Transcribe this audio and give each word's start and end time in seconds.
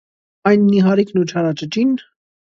այն 0.51 0.63
նիհարիկն 0.69 1.21
ու 1.25 1.27
չարաճճի՞ն: 1.33 1.95